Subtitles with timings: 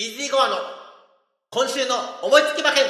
[0.00, 0.56] イージーゴアの
[1.50, 2.84] 今週の思いつき馬券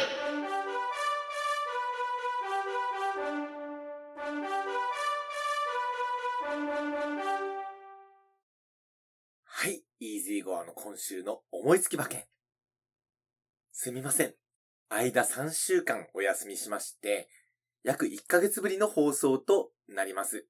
[9.45, 12.23] はい、イージーゴアの今週の思いつき馬券。
[13.73, 14.35] すみません。
[14.89, 17.29] 間3週間お休みしまして、
[17.83, 20.47] 約1ヶ月ぶりの放送となります。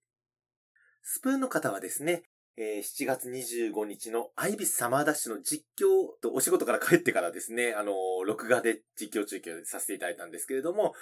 [1.02, 2.24] スプーンの方はですね、
[2.56, 5.86] えー7月25日のアイビスサマーダッシュの実況
[6.20, 10.94] とお仕事から帰ってからですね、あのー録画で実況中継させていただいたんですけれども、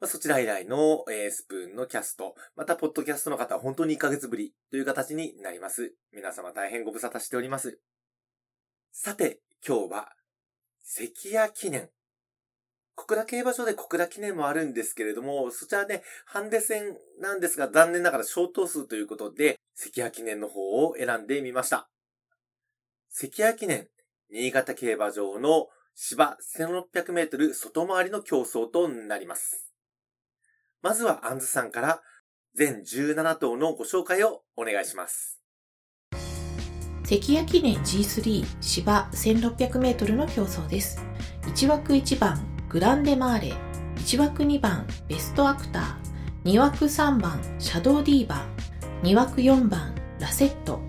[0.00, 5.94] まあ、そちら以来の、えースプーンのキャスト、またポッドキャストの方は本当に1ヶ月ぶりという形になります。
[6.12, 7.78] 皆様大変ご無沙汰しております。
[8.92, 10.12] さて、今日は、
[10.82, 11.90] 関谷記念。
[12.96, 21.88] 小倉競馬場で小倉記念もあるんですけれども、そちらね、ハンデ戦なんですが、残念ながら小頭数ということで、関谷記念の方を選んでみました。
[23.08, 23.88] 関谷記念、
[24.30, 29.72] 新潟競馬場の芝1600メートル外回りの競争となります。
[30.82, 32.02] まずはアンズさんから
[32.54, 35.40] 全17頭のご紹介をお願いします。
[37.04, 41.02] 関谷記念 G3 芝 1600m の競争です。
[41.54, 43.54] 1枠1番グランデマーレ、
[43.96, 48.59] 1枠2番ベストアクター、2枠3番シャドウディーバー、
[49.02, 50.80] 2枠4番ラセット、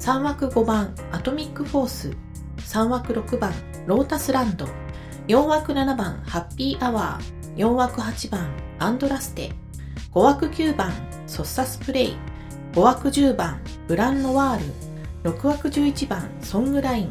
[0.00, 2.16] 3枠5番アトミックフォース、
[2.58, 3.52] 3枠6番
[3.86, 4.66] ロータスランド、
[5.28, 9.52] 4枠7番ハッピーアワー、4枠8番アンドラステ、
[10.12, 10.92] 5枠9番
[11.28, 12.16] ソッサスプレイ、
[12.72, 14.58] 5枠10番ブランノワー
[15.24, 17.10] ル、6枠11番ソングライン。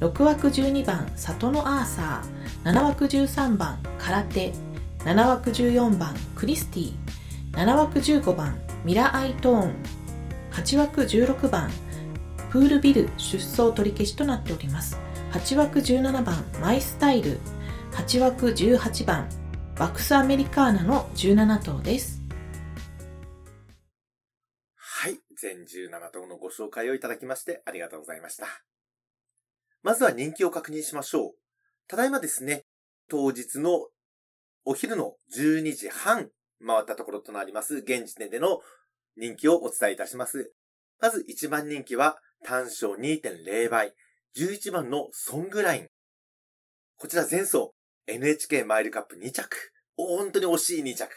[0.00, 2.72] 6枠12番里のアーサー。
[2.72, 4.52] 7枠13番空手。
[5.00, 6.92] 7枠14番クリスティ。
[7.52, 9.74] 7枠15番ミラアイトーン
[10.52, 11.70] 8枠16番
[12.50, 14.98] プールビル出走取り消しとなっております
[15.32, 17.38] 8枠17番マイスタイル
[17.92, 19.28] 8枠18番
[19.76, 22.20] バックスアメリカーナの17頭です
[25.02, 25.18] はい。
[25.34, 28.46] 全17頭のご紹介をいただきましてありがとうございました。
[29.82, 31.32] まずは人気を確認しましょう。
[31.88, 32.66] ただいまですね、
[33.08, 33.88] 当日の
[34.66, 36.28] お昼の12時半
[36.66, 38.60] 回ったところとなります、現時点での
[39.16, 40.52] 人気をお伝えいたします。
[41.00, 43.94] まず1番人気は単勝2.0倍、
[44.36, 45.86] 11番のソングライン。
[46.96, 47.70] こちら前走
[48.06, 49.72] NHK マイルカップ2着。
[49.96, 51.08] 本当に惜しい2着。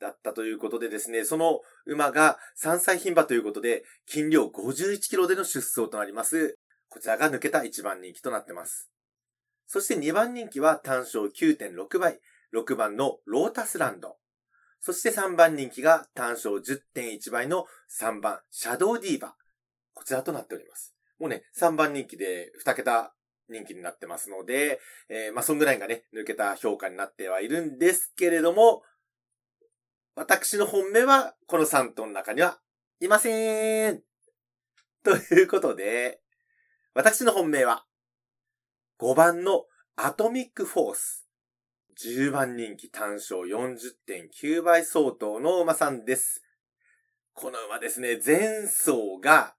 [0.00, 6.56] だったということでですね、その馬が3歳牝馬ということで、斤量51キロでの出走となります。
[6.88, 8.90] こちらが抜けた1番人気となってます。
[9.66, 12.18] そして2番人気は単勝9.6倍、
[12.54, 14.19] 6番のロータスランド。
[14.80, 17.66] そして3番人気が単勝10.1倍の
[18.00, 19.34] 3番シャドウディーバ。
[19.92, 20.94] こちらとなっております。
[21.18, 23.12] もうね、3番人気で2桁
[23.50, 24.80] 人気になってますので、
[25.10, 28.82] えーまあ、そんぐらいがね、抜けた評価になってはいるんですけれども、
[30.14, 32.58] 私の本命はこの3頭の中には
[33.00, 34.02] いません。
[35.02, 36.20] ということで、
[36.94, 37.84] 私の本命は
[38.98, 39.64] 5番の
[39.96, 41.19] アトミックフォース。
[42.02, 46.42] 10番人気単勝40.9倍相当の馬さんです。
[47.34, 49.54] この馬ですね、前走が、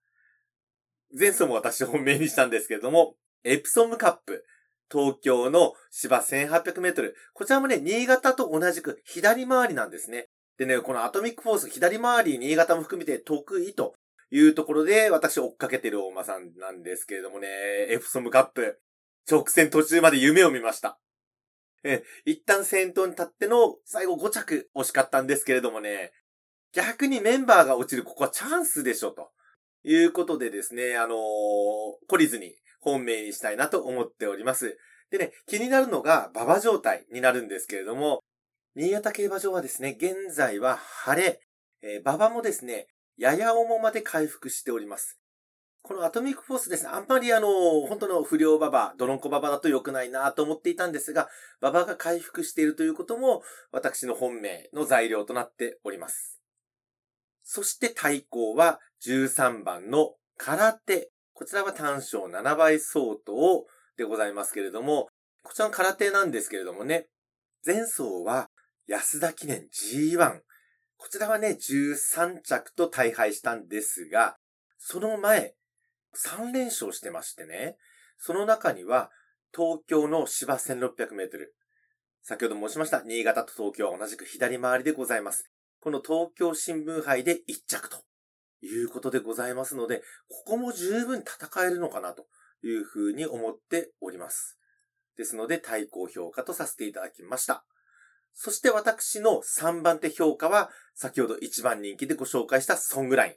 [1.15, 4.43] 前走も私本命にしたんですけれども、エプソムカップ、
[4.91, 7.15] 東京の芝1800メートル。
[7.35, 10.27] こちらもね、新潟と同じく左回りなんですね。
[10.57, 13.93] でね、このアトミックフォース左回り、新潟も含めて得意と
[14.31, 17.47] いうところで、私追っかけてる大馬さんなんですけれどもね、
[17.89, 18.79] エプソムカップ、
[19.29, 20.97] 直線途中まで夢を見ました。
[21.83, 26.13] え、一旦先頭に立っての最後5着惜しかったんですけれどもね、
[26.73, 29.31] 逆にメンバーが落ちるここはチャンスでしょと。
[29.83, 31.17] いうことでですね、あのー
[32.07, 34.77] 懲りずに本命にしたいなと思っております。
[35.09, 38.19] でね、気になるのが馬場状態になるんですけれども、
[38.75, 41.41] 新潟競馬場はですね、現在は晴れ、
[41.81, 42.87] えー馬場もですね、
[43.17, 45.20] やや重まで回復しております。
[45.83, 47.47] このアトミックフォースですね、あんまりあの、
[47.87, 51.27] 本当の不良馬場、ドロンコ馬場だと良くないなと思っていたんですが、
[51.59, 53.41] 馬場が回復しているということも、
[53.71, 56.39] 私の本命の材料となっております。
[57.43, 61.11] そして対抗は13番の空手。
[61.33, 63.65] こちらは単勝7倍相当
[63.97, 65.09] でございますけれども、
[65.43, 67.07] こちらの空手なんですけれどもね、
[67.65, 68.49] 前走は
[68.87, 70.41] 安田記念 G1。
[70.97, 74.37] こちらはね、13着と大敗したんですが、
[74.77, 75.55] その前、
[76.15, 77.77] 3連勝してましてね、
[78.17, 79.11] その中には、
[79.53, 81.55] 東京の芝1600メートル。
[82.21, 85.49] 先ほど申しました、新潟と東京は同じく左回りでございます。
[85.79, 87.97] この東京新聞杯で1着と
[88.61, 92.27] いうことでございますので、ここも十分戦えるのかなと
[92.63, 94.59] いうふうに思っております。
[95.17, 97.65] ですので、対抗評価とさせていただきました。
[98.33, 103.35] そして私の3番手評価は、先ほど1番人気でご紹介したソングライン。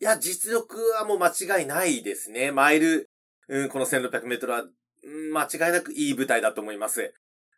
[0.00, 2.52] いや、実力はもう間違いないですね。
[2.52, 3.10] マイル、
[3.48, 4.68] うん、この1600メートルは、う
[5.10, 7.12] ん、間違いなくいい舞台だと思います。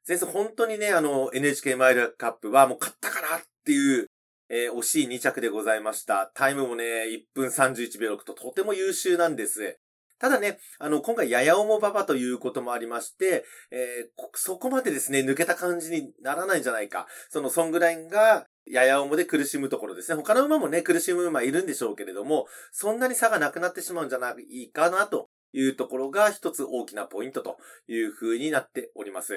[0.05, 4.07] 先生、本当にね、あの、NHK マイルカップはもう勝ったかなっていう、
[4.49, 6.33] えー惜しい2着でございました。
[6.35, 9.79] タイムもね、1分31秒6ととても優秀なんです。
[10.19, 17.07] ただね、あの、今回、やや重馬場ということもありまして、えーそこまでですね、抜けた感じにならないんじゃないか。
[17.29, 20.17] その、ソングラインが、やや重で苦しむところですね。
[20.17, 27.59] 他の馬もね、苦しむ馬いるんでしょうけれども、そんなに差がなくなってしまうんじゃないかな、というところが一つ大きなポイントと
[27.89, 29.35] いう風になっております。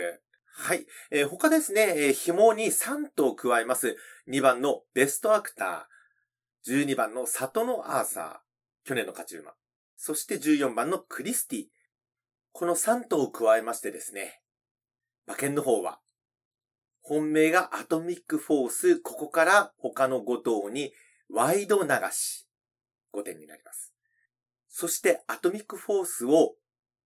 [0.56, 0.85] はい。
[1.09, 3.97] えー他ですね、えー紐に3頭加えます。
[4.30, 9.53] 2番のベストアクター、12番の里のアーサー、去年の勝ち馬。
[9.97, 11.65] そして14番のクリスティ。
[12.51, 14.41] この3頭を加えましてですね、
[15.25, 16.00] 馬券の方は、
[17.03, 20.94] 本命がアトミックフォース、ここから他の5頭に
[21.29, 22.47] ワイド流し、
[23.13, 23.94] 5点になります。
[24.69, 26.55] そしてアトミックフォースを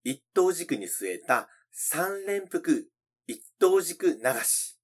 [0.05, 1.49] 1頭軸に据えた
[1.91, 2.89] 3連複
[3.27, 4.13] 1頭軸流
[4.43, 4.77] し、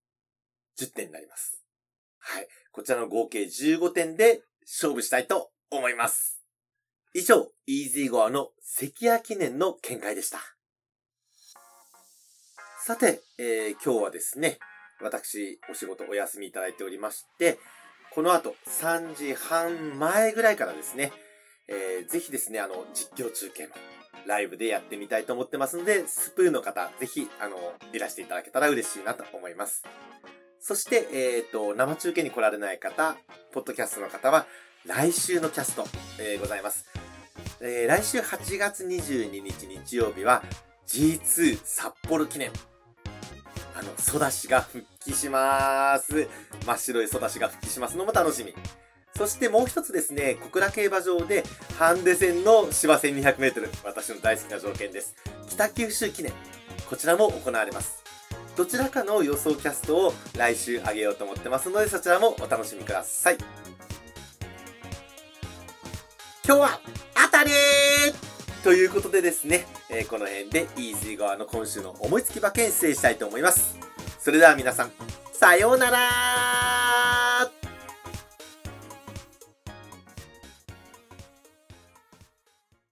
[0.80, 1.64] 10点になります。
[2.18, 2.48] はい。
[2.72, 6.42] こちらの合計15点で勝負したいと思います。
[7.14, 10.40] 以上、イージーゴアの関谷記念の見解でした。
[12.86, 14.58] さて、えー今日はですね、
[15.04, 17.60] 私、お仕事お休みいただいておりまして、
[18.14, 21.12] この後3時半前ぐらいからですね、
[21.68, 23.74] えーぜひですね、あの、実況中継も
[24.26, 27.58] ライブでやってみたいと思ってますので、スプーンの方、ぜひ、あの、
[27.92, 29.84] いらしていただけたら嬉しいなと思います。
[30.60, 33.18] そして、えっ、と、生中継に来られない方、
[33.52, 34.46] ポッドキャストの方は、
[34.86, 35.86] 来週のキャスト、
[36.20, 36.86] えーございます。
[37.62, 40.44] えー来週8月22日日曜日は
[40.88, 42.52] G2 札幌記念。
[43.76, 46.28] あの、ソダシが復帰します。
[46.66, 48.54] 真っ白いソダシが復帰しますのも楽しみ。
[49.16, 51.44] そしてもう一つですね、小倉競馬場で
[51.78, 53.70] ハンデ戦の芝1200メートル。
[53.84, 55.16] 私の大好きな条件です。
[55.50, 56.34] 北九州記念。
[56.90, 58.04] こちらも行われます。
[58.56, 63.38] どちらかの予想キャストを来週上げようと思ってますので、そちらもお楽しみください。
[66.46, 66.80] 今日は
[67.16, 73.93] 当たりーということでですね、えーこの辺でイージー側の今週の思いつき馬券失礼したいと思います。
[74.24, 74.92] それでは皆さん、
[75.34, 76.83] さようなら。